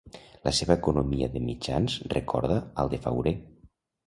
[0.47, 3.37] La seva economia de mitjans recorda al de Fauré.